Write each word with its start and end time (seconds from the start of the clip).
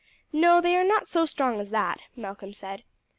"No, 0.33 0.61
they 0.61 0.75
are 0.75 0.83
not 0.83 1.05
so 1.05 1.25
strong 1.25 1.59
as 1.59 1.69
that," 1.69 2.01
Malcolm 2.15 2.53
said. 2.53 2.83